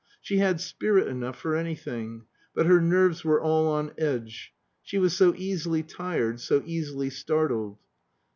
She 0.19 0.39
had 0.39 0.59
spirit 0.59 1.07
enough 1.07 1.35
for 1.37 1.55
anything; 1.55 2.23
but 2.55 2.65
her 2.65 2.81
nerves 2.81 3.23
were 3.23 3.39
all 3.39 3.67
on 3.71 3.91
edge 3.99 4.51
she 4.81 4.97
was 4.97 5.15
so 5.15 5.35
easily 5.37 5.83
tired, 5.83 6.39
so 6.39 6.63
easily 6.65 7.11
startled. 7.11 7.77